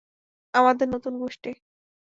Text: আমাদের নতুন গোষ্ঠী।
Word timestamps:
আমাদের 0.53 0.87
নতুন 0.89 1.13
গোষ্ঠী। 1.17 1.51